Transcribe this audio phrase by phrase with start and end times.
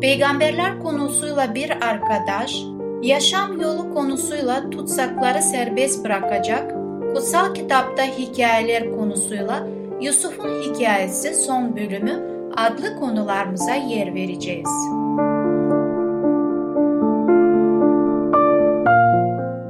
[0.00, 2.62] Peygamberler konusuyla bir arkadaş,
[3.02, 6.74] yaşam yolu konusuyla tutsakları serbest bırakacak,
[7.14, 9.66] kutsal kitapta hikayeler konusuyla
[10.00, 12.22] Yusuf'un hikayesi son bölümü
[12.56, 14.68] adlı konularımıza yer vereceğiz.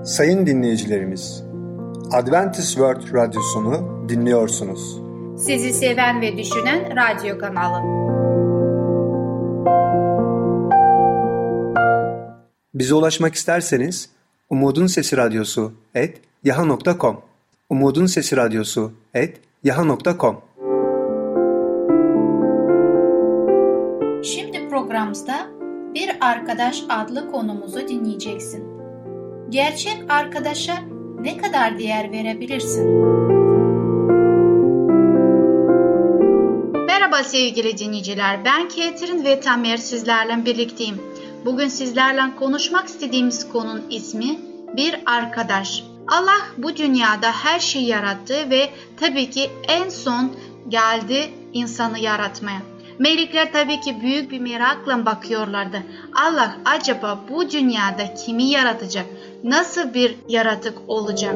[0.04, 1.44] Sayın dinleyicilerimiz,
[2.12, 5.00] Adventist World Radyosunu dinliyorsunuz.
[5.36, 8.05] Sizi seven ve düşünen radyo kanalı.
[12.76, 14.08] Bize ulaşmak isterseniz
[14.50, 17.20] Umutun Sesi Radyosu et yaha.com
[17.70, 20.42] Umutun Sesi Radyosu et yaha.com
[24.24, 25.50] Şimdi programımızda
[25.94, 28.64] Bir Arkadaş adlı konumuzu dinleyeceksin.
[29.48, 30.74] Gerçek arkadaşa
[31.20, 32.86] ne kadar değer verebilirsin?
[36.86, 41.00] Merhaba sevgili dinleyiciler, ben Ketrin ve Tamer sizlerle birlikteyim.
[41.46, 44.38] Bugün sizlerle konuşmak istediğimiz konun ismi
[44.76, 45.82] bir arkadaş.
[46.08, 48.68] Allah bu dünyada her şeyi yarattı ve
[49.00, 50.32] tabii ki en son
[50.68, 52.62] geldi insanı yaratmaya.
[52.98, 55.82] Melekler tabii ki büyük bir merakla bakıyorlardı.
[56.26, 59.06] Allah acaba bu dünyada kimi yaratacak?
[59.44, 61.34] Nasıl bir yaratık olacak?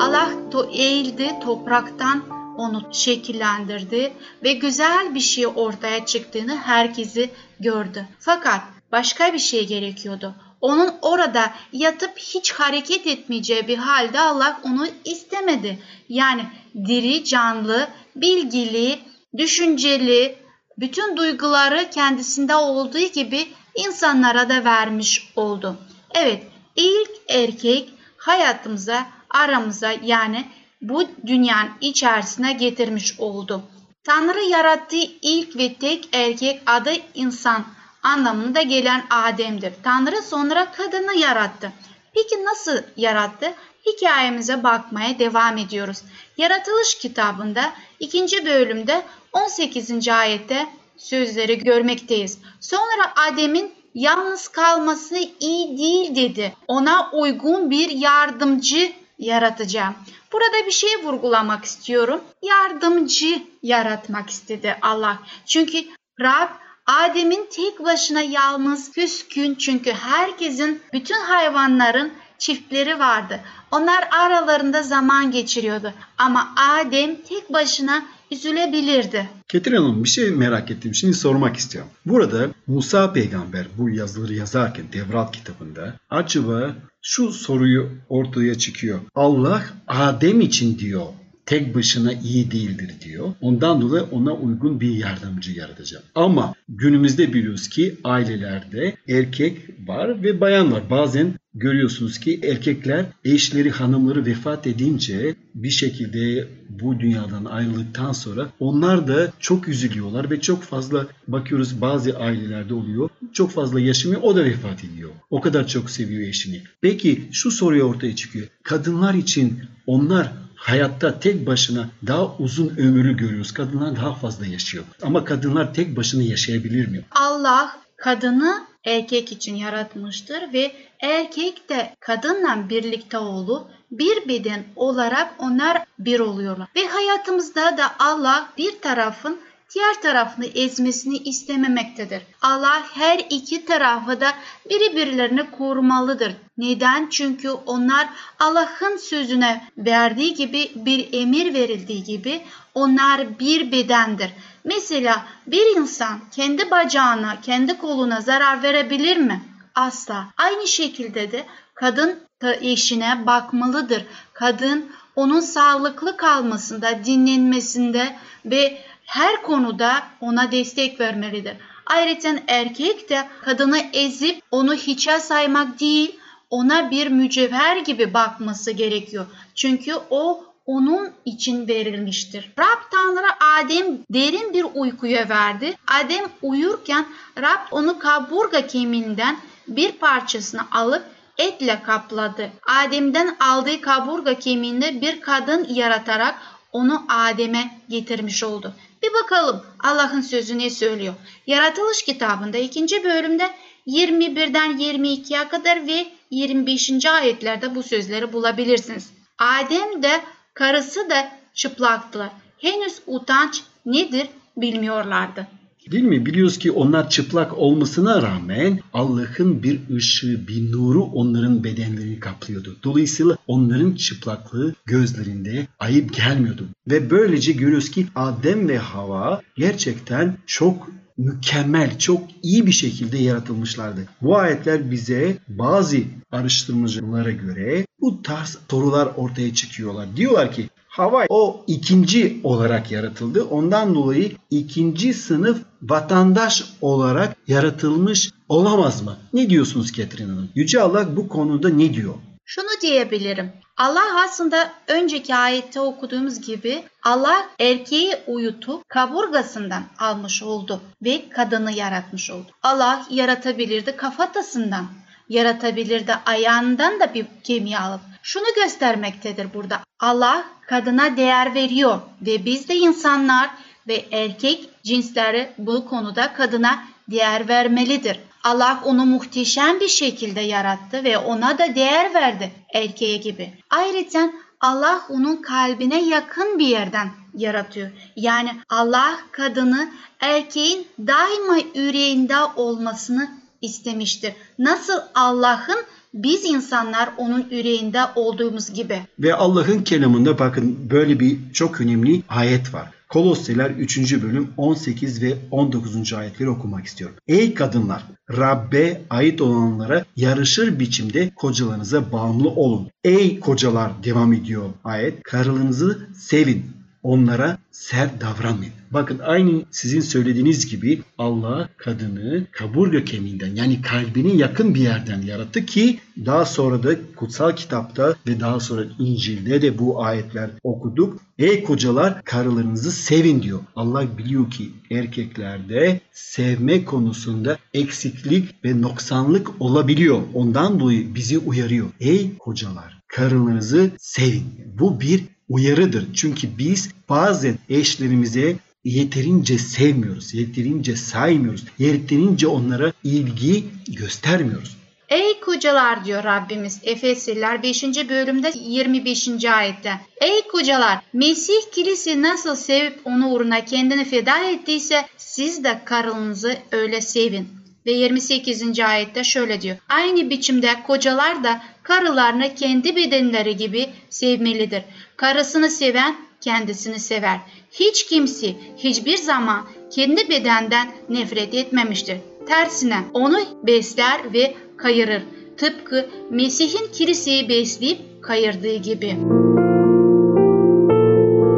[0.00, 4.12] Allah to eğildi topraktan onu şekillendirdi
[4.44, 8.08] ve güzel bir şey ortaya çıktığını herkesi gördü.
[8.20, 8.60] Fakat
[8.92, 10.34] başka bir şey gerekiyordu.
[10.60, 15.78] Onun orada yatıp hiç hareket etmeyeceği bir halde Allah onu istemedi.
[16.08, 16.42] Yani
[16.86, 18.98] diri, canlı, bilgili,
[19.36, 20.38] düşünceli,
[20.78, 25.76] bütün duyguları kendisinde olduğu gibi insanlara da vermiş oldu.
[26.14, 26.42] Evet,
[26.76, 30.44] ilk erkek hayatımıza, aramıza yani
[30.80, 33.62] bu dünyanın içerisine getirmiş oldu.
[34.04, 37.64] Tanrı yarattığı ilk ve tek erkek adı insan
[38.02, 39.72] anlamında gelen Adem'dir.
[39.82, 41.72] Tanrı sonra kadını yarattı.
[42.14, 43.54] Peki nasıl yarattı?
[43.86, 46.02] Hikayemize bakmaya devam ediyoruz.
[46.36, 50.08] Yaratılış kitabında ikinci bölümde 18.
[50.08, 50.66] ayette
[50.96, 52.38] sözleri görmekteyiz.
[52.60, 56.54] Sonra Adem'in yalnız kalması iyi değil dedi.
[56.68, 59.94] Ona uygun bir yardımcı yaratacağım.
[60.32, 62.20] Burada bir şey vurgulamak istiyorum.
[62.42, 65.18] Yardımcı yaratmak istedi Allah.
[65.46, 65.78] Çünkü
[66.20, 66.48] Rab
[66.86, 73.40] Adem'in tek başına yalnız küskün çünkü herkesin bütün hayvanların çiftleri vardı.
[73.70, 75.92] Onlar aralarında zaman geçiriyordu.
[76.18, 79.28] Ama Adem tek başına üzülebilirdi.
[79.48, 80.94] Ketrin Hanım bir şey merak ettim.
[80.94, 81.90] Şimdi sormak istiyorum.
[82.06, 89.00] Burada Musa peygamber bu yazıları yazarken Devrat kitabında acaba şu soruyu ortaya çıkıyor.
[89.14, 91.06] Allah Adem için diyor
[91.46, 93.32] tek başına iyi değildir diyor.
[93.40, 96.04] Ondan dolayı ona uygun bir yardımcı yaratacağım.
[96.14, 100.82] Ama günümüzde biliyoruz ki ailelerde erkek var ve bayan var.
[100.90, 109.08] Bazen görüyorsunuz ki erkekler eşleri hanımları vefat edince bir şekilde bu dünyadan ayrıldıktan sonra onlar
[109.08, 113.08] da çok üzülüyorlar ve çok fazla bakıyoruz bazı ailelerde oluyor.
[113.32, 115.10] Çok fazla yaşamıyor o da vefat ediyor.
[115.30, 116.62] O kadar çok seviyor eşini.
[116.80, 118.46] Peki şu soruya ortaya çıkıyor.
[118.62, 120.32] Kadınlar için onlar
[120.66, 123.52] hayatta tek başına daha uzun ömürlü görüyoruz.
[123.52, 124.84] Kadınlar daha fazla yaşıyor.
[125.02, 127.04] Ama kadınlar tek başına yaşayabilir mi?
[127.10, 135.84] Allah kadını erkek için yaratmıştır ve erkek de kadınla birlikte olup bir beden olarak onlar
[135.98, 136.68] bir oluyorlar.
[136.76, 139.40] Ve hayatımızda da Allah bir tarafın
[139.74, 142.22] diğer tarafını ezmesini istememektedir.
[142.42, 144.32] Allah her iki tarafı da
[144.70, 146.32] birbirlerini korumalıdır.
[146.58, 147.08] Neden?
[147.10, 148.08] Çünkü onlar
[148.38, 152.42] Allah'ın sözüne verdiği gibi bir emir verildiği gibi
[152.74, 154.30] onlar bir bedendir.
[154.64, 159.42] Mesela bir insan kendi bacağına, kendi koluna zarar verebilir mi?
[159.74, 160.26] Asla.
[160.36, 162.18] Aynı şekilde de kadın
[162.60, 164.04] eşine bakmalıdır.
[164.32, 171.56] Kadın onun sağlıklı kalmasında, dinlenmesinde ve her konuda ona destek vermelidir.
[171.86, 176.18] Ayrıca erkek de kadını ezip onu hiçe saymak değil,
[176.50, 179.26] ona bir mücevher gibi bakması gerekiyor.
[179.54, 182.52] Çünkü o onun için verilmiştir.
[182.58, 183.26] Rab Tanrı
[183.58, 185.74] Adem derin bir uykuya verdi.
[186.00, 187.06] Adem uyurken
[187.38, 189.36] Rab onu kaburga kemiğinden
[189.68, 191.04] bir parçasını alıp
[191.38, 192.50] etle kapladı.
[192.66, 196.34] Adem'den aldığı kaburga kemiğinde bir kadın yaratarak
[196.76, 198.74] onu Adem'e getirmiş oldu.
[199.02, 201.14] Bir bakalım Allah'ın sözü ne söylüyor?
[201.46, 203.50] Yaratılış kitabında ikinci bölümde
[203.86, 207.06] 21'den 22'ye kadar ve 25.
[207.06, 209.10] ayetlerde bu sözleri bulabilirsiniz.
[209.38, 210.20] Adem de
[210.54, 212.30] karısı da çıplaktılar.
[212.58, 215.46] Henüz utanç nedir bilmiyorlardı.
[215.90, 216.26] Değil mi?
[216.26, 222.76] Biliyoruz ki onlar çıplak olmasına rağmen Allah'ın bir ışığı, bir nuru onların bedenlerini kaplıyordu.
[222.84, 226.68] Dolayısıyla onların çıplaklığı gözlerinde ayıp gelmiyordu.
[226.90, 230.88] Ve böylece görüyoruz ki Adem ve Hava gerçekten çok
[231.18, 234.00] mükemmel, çok iyi bir şekilde yaratılmışlardı.
[234.22, 235.98] Bu ayetler bize bazı
[236.32, 240.16] araştırmacılara göre bu tarz sorular ortaya çıkıyorlar.
[240.16, 243.44] Diyorlar ki Hava o ikinci olarak yaratıldı.
[243.44, 249.16] Ondan dolayı ikinci sınıf vatandaş olarak yaratılmış olamaz mı?
[249.32, 250.48] Ne diyorsunuz Ketrin Hanım?
[250.54, 252.14] Yüce Allah bu konuda ne diyor?
[252.44, 253.52] Şunu diyebilirim.
[253.76, 262.30] Allah aslında önceki ayette okuduğumuz gibi Allah erkeği uyutup kaburgasından almış oldu ve kadını yaratmış
[262.30, 262.48] oldu.
[262.62, 264.86] Allah yaratabilirdi kafatasından,
[265.28, 268.15] yaratabilirdi ayağından da bir kemiği alıp.
[268.26, 269.80] Şunu göstermektedir burada.
[270.00, 273.50] Allah kadına değer veriyor ve biz de insanlar
[273.88, 278.20] ve erkek cinsleri bu konuda kadına değer vermelidir.
[278.44, 283.52] Allah onu muhteşem bir şekilde yarattı ve ona da değer verdi erkeğe gibi.
[283.70, 287.90] Ayrıca Allah onun kalbine yakın bir yerden yaratıyor.
[288.16, 289.88] Yani Allah kadını
[290.20, 293.28] erkeğin daima yüreğinde olmasını
[293.62, 294.32] istemiştir.
[294.58, 295.78] Nasıl Allah'ın
[296.14, 299.00] biz insanlar onun yüreğinde olduğumuz gibi.
[299.18, 302.90] Ve Allah'ın kelamında bakın böyle bir çok önemli ayet var.
[303.08, 304.22] Kolosseler 3.
[304.22, 306.12] bölüm 18 ve 19.
[306.12, 307.16] ayetleri okumak istiyorum.
[307.28, 308.02] Ey kadınlar!
[308.36, 312.90] Rabbe ait olanlara yarışır biçimde kocalarınıza bağımlı olun.
[313.04, 315.22] Ey kocalar devam ediyor ayet.
[315.22, 316.75] Karılarınızı sevin.
[317.06, 318.72] Onlara sert davranmayın.
[318.90, 325.66] Bakın aynı sizin söylediğiniz gibi Allah kadını kaburga kemiğinden yani kalbine yakın bir yerden yarattı
[325.66, 331.20] ki daha sonra da kutsal kitapta ve daha sonra İncil'de de bu ayetler okuduk.
[331.38, 333.60] Ey kocalar karılarınızı sevin diyor.
[333.76, 340.20] Allah biliyor ki erkeklerde sevme konusunda eksiklik ve noksanlık olabiliyor.
[340.34, 341.86] Ondan dolayı bizi uyarıyor.
[342.00, 344.44] Ey kocalar karılarınızı sevin.
[344.78, 346.14] Bu bir uyarıdır.
[346.14, 354.76] Çünkü biz bazen eşlerimize yeterince sevmiyoruz, yeterince saymıyoruz, yeterince onlara ilgi göstermiyoruz.
[355.08, 357.84] Ey kocalar diyor Rabbimiz Efesliler 5.
[357.84, 359.44] bölümde 25.
[359.44, 359.92] ayette.
[360.20, 367.00] Ey kocalar Mesih kilisi nasıl sevip onu uğruna kendini feda ettiyse siz de karınızı öyle
[367.00, 367.48] sevin.
[367.86, 368.80] Ve 28.
[368.80, 369.76] ayette şöyle diyor.
[369.88, 374.82] Aynı biçimde kocalar da karılarını kendi bedenleri gibi sevmelidir.
[375.16, 377.38] Karısını seven kendisini sever.
[377.72, 382.16] Hiç kimse hiçbir zaman kendi bedenden nefret etmemiştir.
[382.48, 385.22] Tersine onu besler ve kayırır.
[385.56, 389.16] Tıpkı Mesih'in kiliseyi besleyip kayırdığı gibi.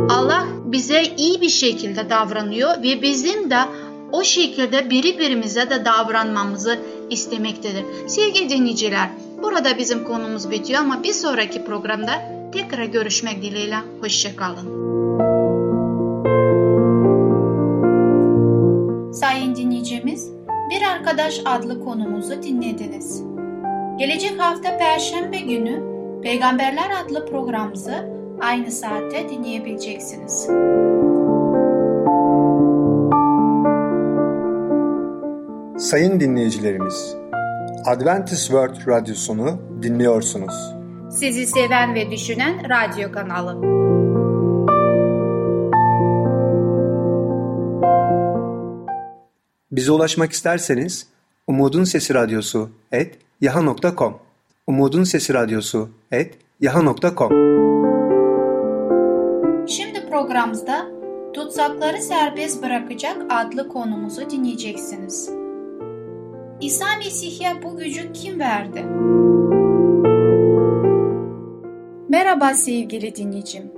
[0.08, 3.58] Allah bize iyi bir şekilde davranıyor ve bizim de
[4.12, 6.78] o şekilde birbirimize de davranmamızı
[7.10, 7.84] istemektedir.
[8.06, 9.08] Sevgili dinleyiciler,
[9.42, 12.12] burada bizim konumuz bitiyor ama bir sonraki programda
[12.52, 13.76] tekrar görüşmek dileğiyle.
[14.00, 14.88] Hoşçakalın.
[19.12, 20.32] Sayın dinleyicimiz,
[20.70, 23.22] Bir Arkadaş adlı konumuzu dinlediniz.
[23.98, 25.82] Gelecek hafta Perşembe günü
[26.22, 28.08] Peygamberler adlı programımızı
[28.40, 30.48] aynı saatte dinleyebileceksiniz.
[35.78, 37.16] Sayın dinleyicilerimiz,
[37.88, 40.54] Adventist World Radyosunu dinliyorsunuz.
[41.10, 43.62] Sizi seven ve düşünen radyo kanalı.
[49.72, 51.06] Bize ulaşmak isterseniz
[51.46, 54.18] Umutun Sesi Radyosu et yaha.com
[54.66, 57.30] Umutun Sesi Radyosu et yaha.com
[59.68, 60.86] Şimdi programımızda
[61.34, 65.37] Tutsakları Serbest Bırakacak adlı konumuzu dinleyeceksiniz.
[66.60, 68.82] İsa Mesih'e bu gücü kim verdi?
[72.08, 73.72] Merhaba sevgili dinleyicim.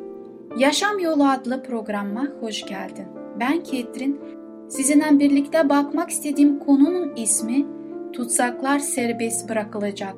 [0.58, 3.06] Yaşam Yolu adlı programıma hoş geldin.
[3.40, 4.20] Ben Ketrin.
[4.68, 7.66] Sizinle birlikte bakmak istediğim konunun ismi
[8.12, 10.14] Tutsaklar Serbest Bırakılacak.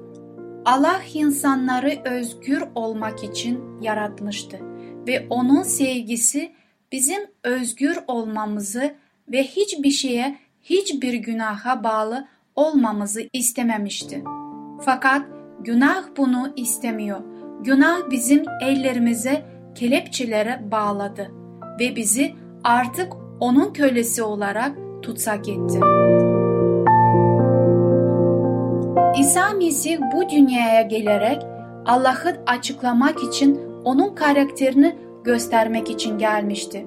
[0.64, 4.58] Allah insanları özgür olmak için yaratmıştı
[5.06, 6.52] ve onun sevgisi
[6.92, 8.94] bizim özgür olmamızı
[9.28, 14.24] ve hiçbir şeye, hiçbir günaha bağlı olmamızı istememişti.
[14.84, 15.22] Fakat
[15.60, 17.20] günah bunu istemiyor.
[17.60, 19.44] Günah bizim ellerimize
[19.74, 21.30] kelepçelere bağladı
[21.80, 25.80] ve bizi artık onun kölesi olarak tutsak etti.
[29.20, 31.42] İsa Mesih bu dünyaya gelerek
[31.86, 36.86] Allah'ı açıklamak için onun karakterini göstermek için gelmişti.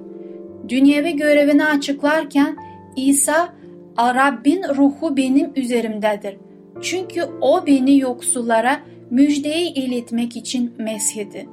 [0.69, 2.57] Dünyevi görevini açıklarken
[2.95, 3.53] İsa
[3.97, 6.37] Rabbin ruhu benim üzerimdedir.
[6.81, 11.49] Çünkü o beni yoksullara müjdeyi iletmek için meshedi.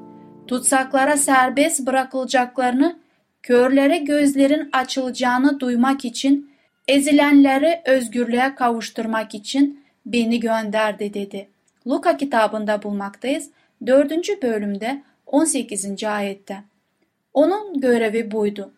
[0.46, 2.99] Tutsaklara serbest bırakılacaklarını,
[3.42, 6.50] körlere gözlerin açılacağını duymak için,
[6.88, 11.49] ezilenleri özgürlüğe kavuşturmak için beni gönderdi dedi.
[11.87, 13.50] Luka kitabında bulmaktayız.
[13.87, 14.42] 4.
[14.42, 16.04] bölümde 18.
[16.04, 16.62] ayette.
[17.34, 18.72] Onun görevi buydu.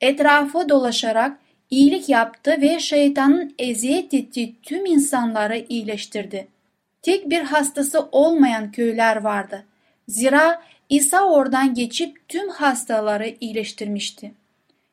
[0.00, 1.38] Etrafı dolaşarak
[1.70, 6.48] iyilik yaptı ve şeytanın eziyet ettiği tüm insanları iyileştirdi.
[7.02, 9.64] Tek bir hastası olmayan köyler vardı.
[10.08, 14.32] Zira İsa oradan geçip tüm hastaları iyileştirmişti.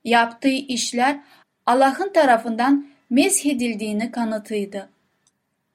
[0.03, 1.19] Yaptığı işler
[1.65, 4.89] Allah'ın tarafından mezhedildiğini kanıtıydı.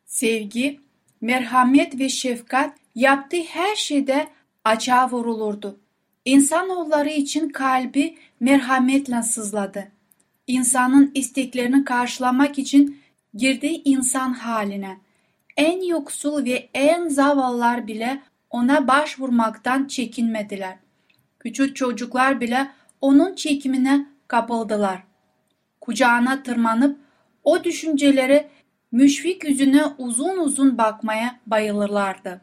[0.07, 0.80] Sevgi,
[1.21, 4.26] merhamet ve şefkat yaptığı her şeyde
[4.64, 5.80] açığa vurulurdu.
[6.25, 9.88] İnsanoğulları için kalbi merhametle sızladı.
[10.47, 13.00] İnsanın isteklerini karşılamak için
[13.35, 14.99] girdiği insan haline.
[15.56, 20.76] En yoksul ve en zavallılar bile ona başvurmaktan çekinmediler.
[21.38, 22.70] Küçük çocuklar bile
[23.00, 25.02] onun çekimine kapıldılar.
[25.80, 26.99] Kucağına tırmanıp
[27.44, 28.47] o düşünceleri
[28.92, 32.40] müşfik yüzüne uzun uzun bakmaya bayılırlardı.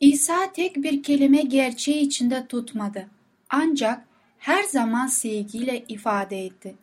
[0.00, 3.06] İsa tek bir kelime gerçeği içinde tutmadı.
[3.50, 4.04] Ancak
[4.38, 6.74] her zaman sevgiyle ifade etti.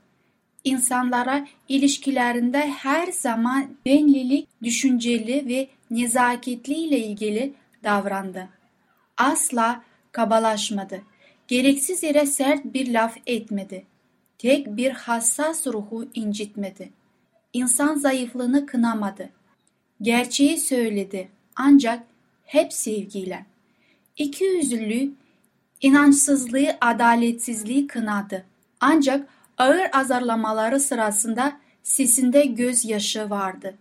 [0.65, 7.53] İnsanlara ilişkilerinde her zaman benlilik, düşünceli ve nezaketli ile ilgili
[7.83, 8.49] davrandı.
[9.17, 11.01] Asla kabalaşmadı.
[11.47, 13.85] Gereksiz yere sert bir laf etmedi.
[14.37, 16.89] Tek bir hassas ruhu incitmedi.
[17.53, 19.29] İnsan zayıflığını kınamadı.
[20.01, 22.03] Gerçeği söyledi ancak
[22.45, 23.45] hep sevgiyle.
[24.17, 25.11] İki yüzlülüğü,
[25.81, 28.45] inançsızlığı, adaletsizliği kınadı.
[28.79, 29.27] Ancak
[29.57, 33.75] ağır azarlamaları sırasında sesinde gözyaşı vardı.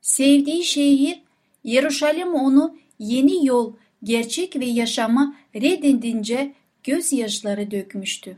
[0.00, 1.22] Sevdiği şehir,
[1.66, 6.52] Yeruşalim onu yeni yol, gerçek ve yaşamı reddedince
[6.84, 8.36] gözyaşları dökmüştü.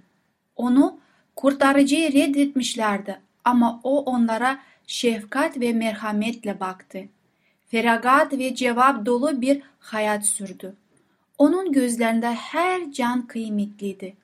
[0.56, 0.98] Onu
[1.36, 7.04] kurtarıcıyı reddetmişlerdi ama o onlara şefkat ve merhametle baktı.
[7.66, 10.74] Feragat ve cevap dolu bir hayat sürdü.
[11.38, 14.14] Onun gözlerinde her can kıymetliydi.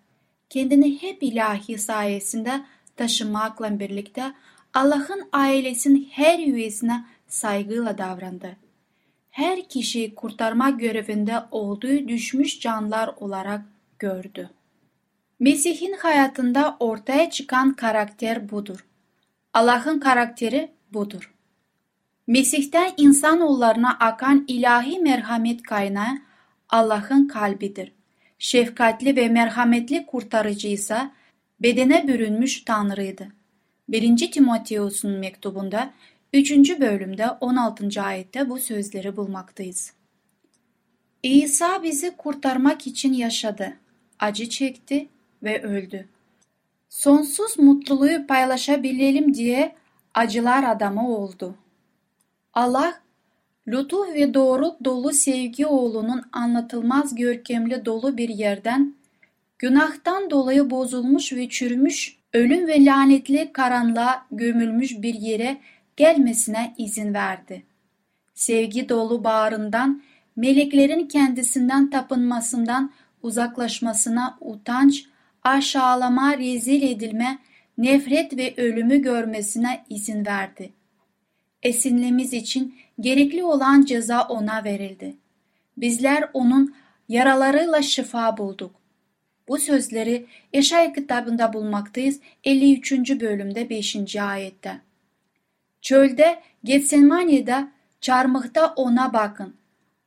[0.55, 2.61] Kendini hep ilahi sayesinde
[2.97, 4.33] taşımakla birlikte
[4.75, 8.57] Allah'ın ailesinin her üyesine saygıyla davrandı.
[9.31, 13.61] Her kişiyi kurtarma görevinde olduğu düşmüş canlar olarak
[13.99, 14.51] gördü.
[15.41, 18.87] Mesih'in hayatında ortaya çıkan karakter budur.
[19.53, 21.35] Allah'ın karakteri budur.
[22.27, 26.19] Mesih'ten insanoğullarına akan ilahi merhamet kaynağı
[26.69, 27.93] Allah'ın kalbidir.
[28.45, 31.11] Şefkatli ve merhametli kurtarıcı ise
[31.61, 33.29] bedene bürünmüş Tanrı'ydı.
[33.89, 34.31] 1.
[34.31, 35.91] Timoteus'un mektubunda
[36.33, 36.81] 3.
[36.81, 38.03] bölümde 16.
[38.03, 39.93] ayette bu sözleri bulmaktayız.
[41.23, 43.77] İsa bizi kurtarmak için yaşadı,
[44.19, 45.09] acı çekti
[45.43, 46.09] ve öldü.
[46.89, 49.75] Sonsuz mutluluğu paylaşabilelim diye
[50.15, 51.55] acılar adamı oldu.
[52.55, 53.01] Allah,
[53.68, 58.94] lütuf ve doğru dolu sevgi oğlunun anlatılmaz görkemli dolu bir yerden,
[59.59, 65.61] günahtan dolayı bozulmuş ve çürümüş, ölüm ve lanetli karanlığa gömülmüş bir yere
[65.97, 67.62] gelmesine izin verdi.
[68.35, 70.02] Sevgi dolu bağrından,
[70.37, 72.92] meleklerin kendisinden tapınmasından
[73.23, 75.04] uzaklaşmasına utanç,
[75.42, 77.38] aşağılama, rezil edilme,
[77.78, 80.73] nefret ve ölümü görmesine izin verdi.
[81.64, 85.16] Esinlemiz için gerekli olan ceza ona verildi.
[85.76, 86.75] Bizler onun
[87.09, 88.75] yaralarıyla şifa bulduk.
[89.49, 92.92] Bu sözleri Yaşaya kitabında bulmaktayız 53.
[93.21, 94.16] bölümde 5.
[94.16, 94.80] ayette.
[95.83, 97.68] Çölde Getsemani'de
[98.00, 99.54] çarmıhta ona bakın.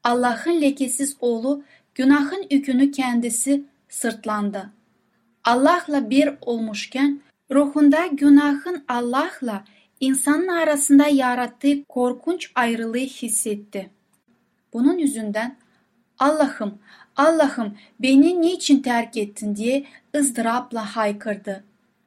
[0.04, 1.64] Allah'ın lekesiz oğlu
[1.96, 4.70] günahın yükünü kendisi sırtlandı.
[5.44, 7.22] Allah'la bir olmuşken
[7.52, 9.64] ruhunda günahın Allah'la
[10.00, 13.90] insanın arasında yarattığı korkunç ayrılığı hissetti.
[14.74, 15.58] Bunun yüzünden
[16.20, 16.80] Allah'ım
[17.16, 19.86] Allah'ım beni niçin terk ettin diye
[20.16, 21.64] ızdırapla haykırdı.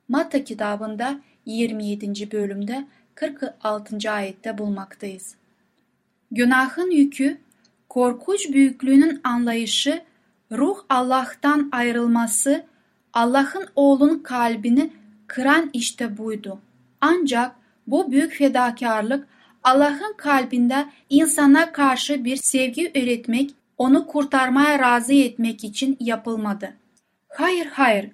[0.08, 2.32] Matta kitabında 27.
[2.32, 4.10] bölümde 46.
[4.10, 5.34] ayette bulmaktayız.
[6.30, 7.38] Günahın yükü,
[7.88, 10.02] korkunç büyüklüğünün anlayışı,
[10.52, 12.66] ruh Allah'tan ayrılması,
[13.12, 14.92] Allah'ın oğlun kalbini
[15.26, 16.60] kıran işte buydu.
[17.00, 17.59] Ancak
[17.90, 19.28] bu büyük fedakarlık
[19.64, 26.72] Allah'ın kalbinde insana karşı bir sevgi üretmek, onu kurtarmaya razı etmek için yapılmadı.
[27.28, 28.10] Hayır hayır.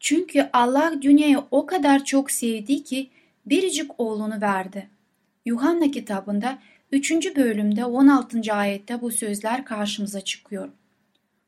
[0.00, 3.10] Çünkü Allah dünyayı o kadar çok sevdi ki
[3.46, 4.88] biricik oğlunu verdi.
[5.46, 6.58] Yuhanna kitabında
[6.92, 7.36] 3.
[7.36, 8.54] bölümde 16.
[8.54, 10.68] ayette bu sözler karşımıza çıkıyor.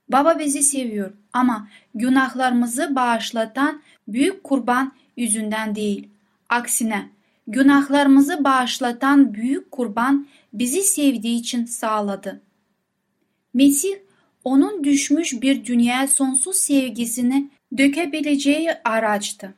[0.08, 6.08] Baba bizi seviyor ama günahlarımızı bağışlatan büyük kurban yüzünden değil.
[6.48, 7.08] Aksine
[7.50, 12.40] günahlarımızı bağışlatan büyük kurban bizi sevdiği için sağladı.
[13.54, 13.94] Mesih
[14.44, 19.54] onun düşmüş bir dünyaya sonsuz sevgisini dökebileceği araçtı.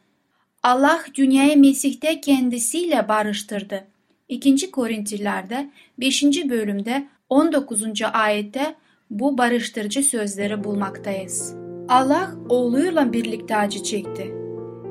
[0.62, 3.84] Allah dünyayı Mesih'te kendisiyle barıştırdı.
[4.28, 4.70] 2.
[4.70, 6.25] Korintilerde 5.
[6.25, 7.82] bölümde 19.
[8.12, 8.75] ayette
[9.11, 11.54] bu barıştırıcı sözleri bulmaktayız.
[11.88, 14.34] Allah oğluyla birlikte acı çekti.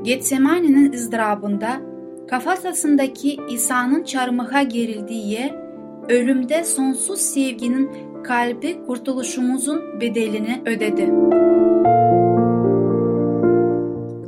[0.04, 1.91] Getsemani'nin ızdırabında
[2.30, 5.56] kafatasındaki İsa'nın çarmıha gerildiği yer,
[6.10, 7.90] ölümde sonsuz sevginin
[8.24, 11.12] kalbi kurtuluşumuzun bedelini ödedi.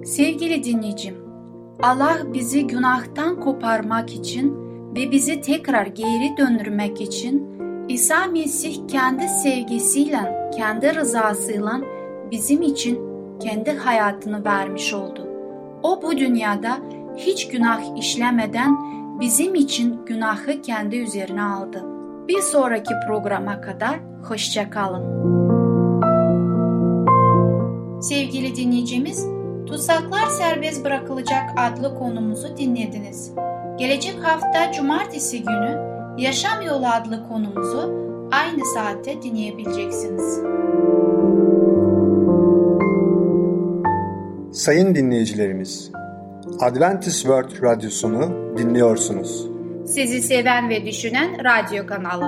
[0.05, 1.15] Sevgili dinleyicim,
[1.81, 4.55] Allah bizi günahtan koparmak için
[4.95, 7.53] ve bizi tekrar geri döndürmek için
[7.89, 11.81] İsa Mesih kendi sevgisiyle, kendi rızasıyla
[12.31, 12.99] bizim için
[13.39, 15.27] kendi hayatını vermiş oldu.
[15.83, 16.77] O bu dünyada
[17.17, 18.77] hiç günah işlemeden
[19.19, 21.83] bizim için günahı kendi üzerine aldı.
[22.27, 25.03] Bir sonraki programa kadar hoşça kalın.
[28.01, 29.25] Sevgili dinleyicimiz,
[29.65, 33.31] Tutsaklar Serbest Bırakılacak adlı konumuzu dinlediniz.
[33.77, 37.93] Gelecek hafta cumartesi günü Yaşam Yolu adlı konumuzu
[38.31, 40.39] aynı saatte dinleyebileceksiniz.
[44.51, 45.91] Sayın dinleyicilerimiz,
[46.59, 49.47] Adventist World Radyosunu dinliyorsunuz.
[49.85, 52.25] Sizi seven ve düşünen radyo kanalı.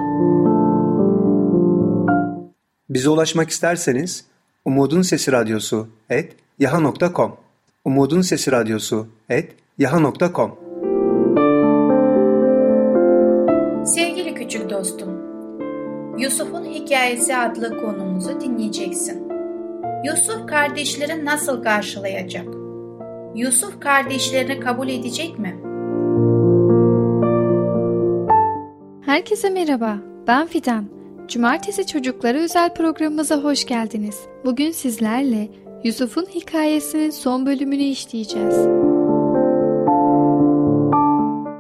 [2.90, 4.26] Bize ulaşmak isterseniz
[4.66, 7.38] Umutun Sesi Radyosu et yaha.com
[7.86, 10.56] Umutun Sesi Radyosu et yaha.com
[13.86, 15.10] Sevgili küçük dostum,
[16.18, 19.28] Yusuf'un Hikayesi adlı konumuzu dinleyeceksin.
[20.06, 22.65] Yusuf kardeşlerin nasıl karşılayacak?
[23.36, 25.56] Yusuf kardeşlerini kabul edecek mi?
[29.06, 30.86] Herkese merhaba, ben Fidan.
[31.28, 34.20] Cumartesi Çocukları özel programımıza hoş geldiniz.
[34.46, 35.50] Bugün sizlerle
[35.84, 38.58] Yusuf'un hikayesinin son bölümünü işleyeceğiz.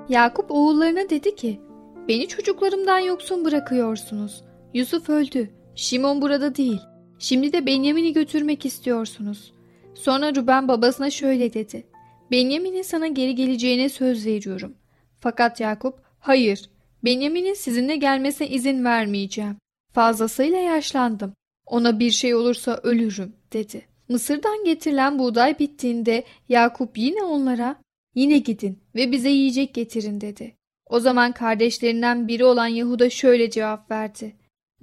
[0.09, 1.59] Yakup oğullarına dedi ki,
[2.07, 4.43] Beni çocuklarımdan yoksun bırakıyorsunuz.
[4.73, 5.49] Yusuf öldü.
[5.75, 6.81] Şimon burada değil.
[7.19, 9.54] Şimdi de Benyamin'i götürmek istiyorsunuz.
[9.95, 11.87] Sonra Ruben babasına şöyle dedi.
[12.31, 14.75] Benyamin'in sana geri geleceğine söz veriyorum.
[15.19, 16.69] Fakat Yakup, hayır,
[17.03, 19.57] Benyamin'in sizinle gelmesine izin vermeyeceğim.
[19.93, 21.33] Fazlasıyla yaşlandım.
[21.65, 23.85] Ona bir şey olursa ölürüm, dedi.
[24.09, 27.75] Mısır'dan getirilen buğday bittiğinde Yakup yine onlara,
[28.15, 30.55] yine gidin ve bize yiyecek getirin, dedi.
[30.85, 34.35] O zaman kardeşlerinden biri olan Yahuda şöyle cevap verdi.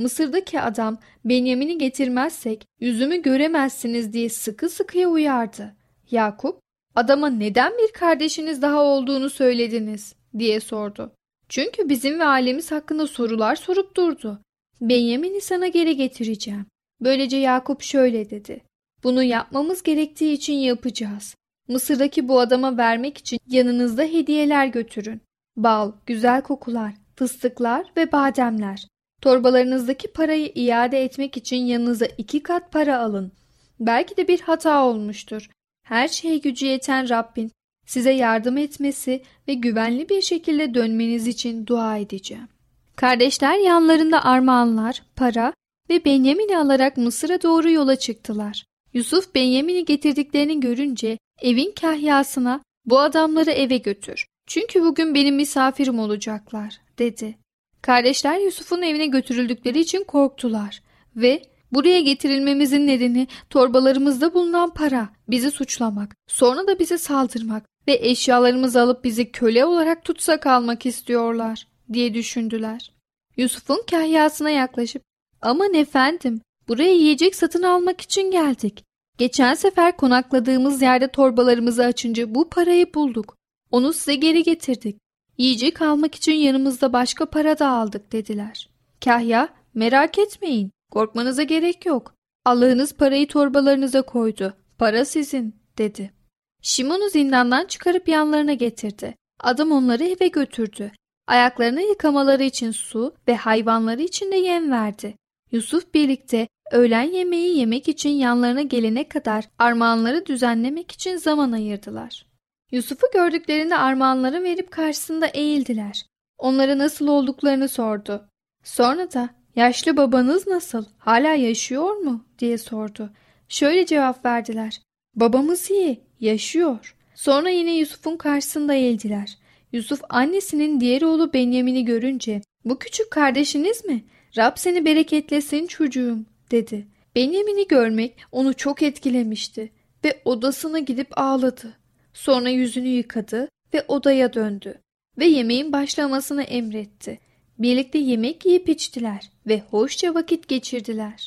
[0.02, 5.76] Mısır'daki adam Benyamin'i getirmezsek yüzümü göremezsiniz diye sıkı sıkıya uyardı.
[6.10, 6.60] Yakup,
[6.94, 11.12] adama neden bir kardeşiniz daha olduğunu söylediniz diye sordu.
[11.48, 14.42] Çünkü bizim ve ailemiz hakkında sorular sorup durdu.
[14.80, 16.66] Benyamin'i sana geri getireceğim.
[17.00, 18.62] Böylece Yakup şöyle dedi.
[19.04, 21.34] Bunu yapmamız gerektiği için yapacağız.
[21.68, 25.20] Mısır'daki bu adama vermek için yanınızda hediyeler götürün.
[25.56, 28.91] Bal, güzel kokular, fıstıklar ve bademler.
[29.22, 33.32] Torbalarınızdaki parayı iade etmek için yanınıza iki kat para alın.
[33.80, 35.50] Belki de bir hata olmuştur.
[35.86, 37.50] Her şeye gücü yeten Rabbin
[37.86, 42.48] size yardım etmesi ve güvenli bir şekilde dönmeniz için dua edeceğim.
[42.96, 45.52] Kardeşler yanlarında armağanlar, para
[45.90, 48.64] ve Benyamin'i alarak Mısır'a doğru yola çıktılar.
[48.92, 54.26] Yusuf Benyamin'i getirdiklerini görünce evin kahyasına bu adamları eve götür.
[54.46, 57.41] Çünkü bugün benim misafirim olacaklar dedi.
[57.82, 60.82] Kardeşler Yusuf'un evine götürüldükleri için korktular
[61.16, 61.42] ve
[61.72, 69.04] buraya getirilmemizin nedeni torbalarımızda bulunan para, bizi suçlamak, sonra da bize saldırmak ve eşyalarımızı alıp
[69.04, 72.92] bizi köle olarak tutsak almak istiyorlar diye düşündüler.
[73.36, 75.02] Yusuf'un kahyasına yaklaşıp
[75.42, 78.84] aman efendim Buraya yiyecek satın almak için geldik.
[79.18, 83.36] Geçen sefer konakladığımız yerde torbalarımızı açınca bu parayı bulduk.
[83.70, 84.96] Onu size geri getirdik.
[85.42, 88.70] Yiyecek almak için yanımızda başka para da aldık dediler.
[89.04, 92.14] Kahya merak etmeyin korkmanıza gerek yok.
[92.44, 94.54] Allah'ınız parayı torbalarınıza koydu.
[94.78, 96.12] Para sizin dedi.
[96.60, 99.14] Şimon'u zindandan çıkarıp yanlarına getirdi.
[99.40, 100.92] Adam onları eve götürdü.
[101.26, 105.14] Ayaklarını yıkamaları için su ve hayvanları için de yem verdi.
[105.52, 112.31] Yusuf birlikte öğlen yemeği yemek için yanlarına gelene kadar armağanları düzenlemek için zaman ayırdılar.
[112.72, 116.06] Yusuf'u gördüklerinde armağanları verip karşısında eğildiler.
[116.38, 118.28] Onlara nasıl olduklarını sordu.
[118.64, 123.10] Sonra da yaşlı babanız nasıl, hala yaşıyor mu diye sordu.
[123.48, 124.80] Şöyle cevap verdiler.
[125.14, 126.96] Babamız iyi, yaşıyor.
[127.14, 129.38] Sonra yine Yusuf'un karşısında eğildiler.
[129.72, 134.04] Yusuf annesinin diğer oğlu Benyamin'i görünce bu küçük kardeşiniz mi?
[134.36, 136.18] Rab seni bereketlesin çocuğum
[136.50, 136.86] dedi.
[137.16, 139.72] Benyamin'i görmek onu çok etkilemişti
[140.04, 141.81] ve odasına gidip ağladı.
[142.14, 144.80] Sonra yüzünü yıkadı ve odaya döndü
[145.18, 147.20] ve yemeğin başlamasını emretti.
[147.58, 151.26] Birlikte yemek yiyip içtiler ve hoşça vakit geçirdiler.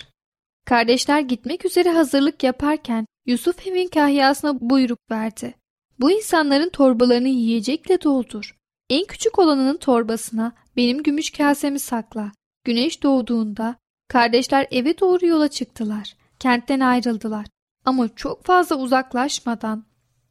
[0.65, 5.55] Kardeşler gitmek üzere hazırlık yaparken Yusuf evin kahyasına buyruk verdi.
[5.99, 8.55] Bu insanların torbalarını yiyecekle doldur.
[8.89, 12.31] En küçük olanının torbasına benim gümüş kasemi sakla.
[12.63, 13.75] Güneş doğduğunda
[14.07, 16.15] kardeşler eve doğru yola çıktılar.
[16.39, 17.45] Kentten ayrıldılar.
[17.85, 19.85] Ama çok fazla uzaklaşmadan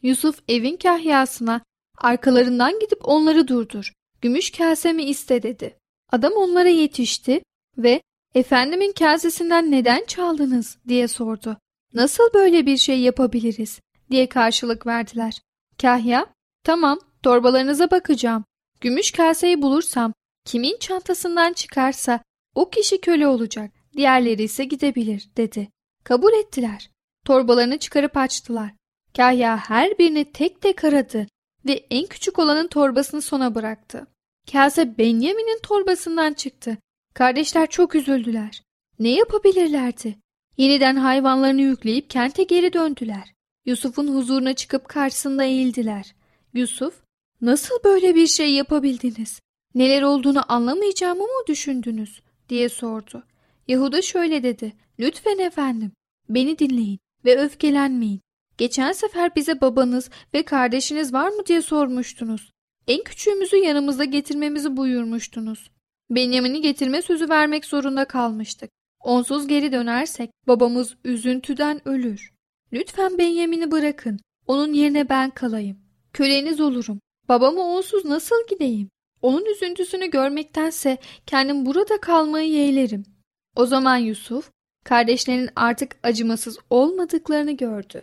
[0.04, 1.60] Yusuf evin kahyasına
[1.98, 3.92] arkalarından gidip onları durdur.
[4.20, 5.78] Gümüş kasemi iste dedi.
[6.12, 7.42] Adam onlara yetişti
[7.78, 8.02] ve
[8.34, 11.58] efendimin kasesinden neden çaldınız diye sordu.
[11.94, 15.40] Nasıl böyle bir şey yapabiliriz diye karşılık verdiler.
[15.82, 16.26] Kahya
[16.64, 18.44] tamam torbalarınıza bakacağım.
[18.80, 20.12] Gümüş kaseyi bulursam
[20.44, 22.20] kimin çantasından çıkarsa
[22.54, 23.70] o kişi köle olacak.
[23.96, 25.68] Diğerleri ise gidebilir dedi.
[26.04, 26.90] Kabul ettiler.
[27.24, 28.72] Torbalarını çıkarıp açtılar.
[29.16, 31.26] Kahya her birini tek tek aradı
[31.66, 34.06] ve en küçük olanın torbasını sona bıraktı.
[34.52, 36.78] Kase Benjamin'in torbasından çıktı.
[37.14, 38.62] Kardeşler çok üzüldüler.
[38.98, 40.16] Ne yapabilirlerdi?
[40.56, 43.34] Yeniden hayvanlarını yükleyip kente geri döndüler.
[43.66, 46.14] Yusuf'un huzuruna çıkıp karşısında eğildiler.
[46.54, 46.94] Yusuf,
[47.40, 49.40] nasıl böyle bir şey yapabildiniz?
[49.74, 52.22] Neler olduğunu anlamayacağımı mı düşündünüz?
[52.48, 53.24] diye sordu.
[53.68, 54.72] Yahuda şöyle dedi.
[54.98, 55.92] Lütfen efendim,
[56.28, 58.23] beni dinleyin ve öfkelenmeyin.
[58.58, 62.52] Geçen sefer bize babanız ve kardeşiniz var mı diye sormuştunuz.
[62.88, 65.70] En küçüğümüzü yanımızda getirmemizi buyurmuştunuz.
[66.10, 68.70] Benjamin'i getirme sözü vermek zorunda kalmıştık.
[69.00, 72.30] Onsuz geri dönersek babamız üzüntüden ölür.
[72.72, 74.20] Lütfen Benjamin'i bırakın.
[74.46, 75.78] Onun yerine ben kalayım.
[76.12, 77.00] Köleniz olurum.
[77.28, 78.88] Babamı onsuz nasıl gideyim?
[79.22, 83.04] Onun üzüntüsünü görmektense kendim burada kalmayı yeğlerim.
[83.56, 84.50] O zaman Yusuf,
[84.84, 88.02] kardeşlerinin artık acımasız olmadıklarını gördü.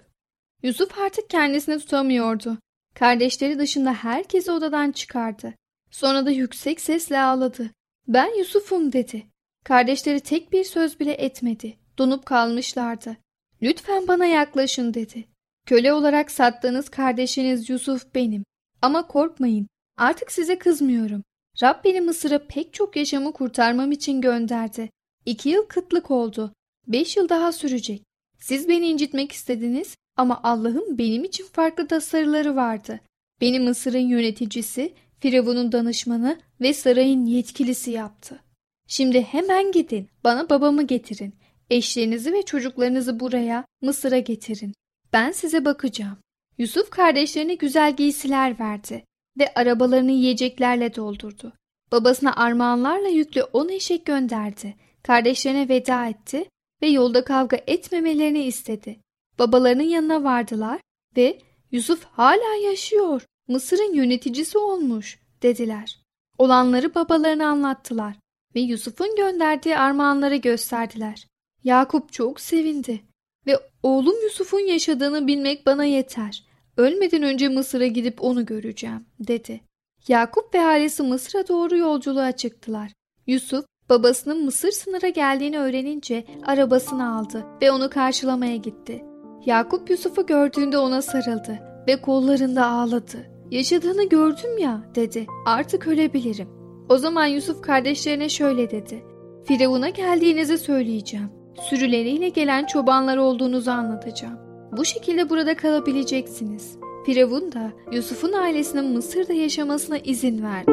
[0.63, 2.57] Yusuf artık kendisini tutamıyordu.
[2.95, 5.53] Kardeşleri dışında herkesi odadan çıkardı.
[5.91, 7.71] Sonra da yüksek sesle ağladı.
[8.07, 9.27] Ben Yusuf'um dedi.
[9.63, 11.77] Kardeşleri tek bir söz bile etmedi.
[11.97, 13.17] Donup kalmışlardı.
[13.61, 15.27] Lütfen bana yaklaşın dedi.
[15.65, 18.43] Köle olarak sattığınız kardeşiniz Yusuf benim.
[18.81, 19.67] Ama korkmayın.
[19.97, 21.23] Artık size kızmıyorum.
[21.61, 24.89] Rab beni Mısır'a pek çok yaşamı kurtarmam için gönderdi.
[25.25, 26.53] İki yıl kıtlık oldu.
[26.87, 28.03] Beş yıl daha sürecek.
[28.39, 32.99] Siz beni incitmek istediniz ama Allah'ın benim için farklı tasarıları vardı.
[33.41, 38.39] Beni Mısır'ın yöneticisi, Firavun'un danışmanı ve sarayın yetkilisi yaptı.
[38.87, 41.35] Şimdi hemen gidin, bana babamı getirin.
[41.69, 44.73] Eşlerinizi ve çocuklarınızı buraya, Mısır'a getirin.
[45.13, 46.17] Ben size bakacağım.
[46.57, 49.05] Yusuf kardeşlerine güzel giysiler verdi
[49.39, 51.53] ve arabalarını yiyeceklerle doldurdu.
[51.91, 54.75] Babasına armağanlarla yüklü on eşek gönderdi.
[55.03, 56.45] Kardeşlerine veda etti
[56.81, 58.99] ve yolda kavga etmemelerini istedi.
[59.41, 60.81] Babalarının yanına vardılar
[61.17, 61.39] ve
[61.71, 65.99] Yusuf hala yaşıyor, Mısır'ın yöneticisi olmuş dediler.
[66.37, 68.15] Olanları babalarına anlattılar
[68.55, 71.27] ve Yusuf'un gönderdiği armağanları gösterdiler.
[71.63, 73.01] Yakup çok sevindi
[73.47, 76.43] ve oğlum Yusuf'un yaşadığını bilmek bana yeter.
[76.77, 79.61] Ölmeden önce Mısır'a gidip onu göreceğim dedi.
[80.07, 82.91] Yakup ve ailesi Mısır'a doğru yolculuğa çıktılar.
[83.27, 89.10] Yusuf babasının Mısır sınıra geldiğini öğrenince arabasını aldı ve onu karşılamaya gitti.
[89.45, 93.17] Yakup Yusuf'u gördüğünde ona sarıldı ve kollarında ağladı.
[93.51, 96.47] Yaşadığını gördüm ya dedi artık ölebilirim.
[96.89, 99.03] O zaman Yusuf kardeşlerine şöyle dedi.
[99.45, 101.29] Firavun'a geldiğinizi söyleyeceğim.
[101.69, 104.39] Sürüleriyle gelen çobanlar olduğunuzu anlatacağım.
[104.77, 106.77] Bu şekilde burada kalabileceksiniz.
[107.05, 110.71] Firavun da Yusuf'un ailesinin Mısır'da yaşamasına izin verdi.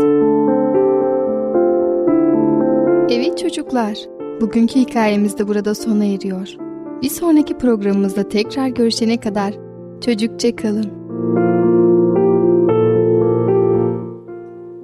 [3.10, 3.98] Evet çocuklar,
[4.40, 6.67] Bugünkü hikayemiz de burada sona eriyor.
[7.02, 9.54] Bir sonraki programımızda tekrar görüşene kadar
[10.00, 10.90] çocukça kalın.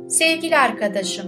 [0.08, 1.26] Sevgili arkadaşım,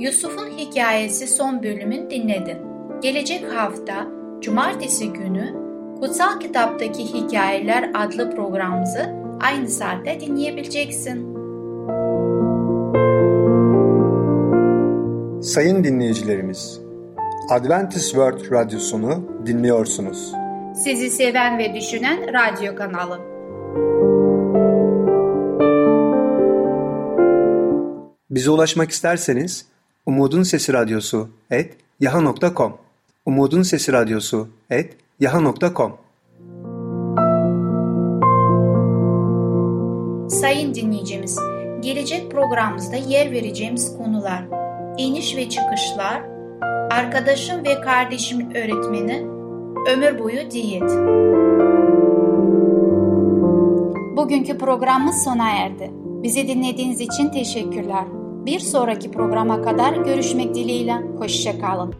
[0.00, 2.56] Yusuf'un hikayesi son bölümün dinledin.
[3.02, 4.06] Gelecek hafta
[4.40, 5.54] Cumartesi günü
[6.00, 11.40] Kutsal Kitaptaki Hikayeler adlı programımızı aynı saatte dinleyebileceksin.
[15.42, 16.80] Sayın dinleyicilerimiz,
[17.50, 20.32] Adventist World Radyosunu dinliyorsunuz.
[20.74, 23.20] Sizi seven ve düşünen radyo kanalı.
[28.30, 29.66] Bize ulaşmak isterseniz
[30.06, 32.76] Umutun Sesi Radyosu et yaha.com
[33.26, 35.96] Umutun Sesi Radyosu et yaha.com
[40.28, 41.38] Sayın dinleyicimiz,
[41.80, 44.44] gelecek programımızda yer vereceğimiz konular
[44.98, 46.39] iniş ve çıkışlar,
[46.90, 49.26] arkadaşım ve kardeşim öğretmeni,
[49.92, 50.90] ömür boyu diyet.
[54.16, 55.90] Bugünkü programımız sona erdi.
[55.94, 58.04] Bizi dinlediğiniz için teşekkürler.
[58.46, 60.94] Bir sonraki programa kadar görüşmek dileğiyle.
[61.18, 61.94] Hoşçakalın.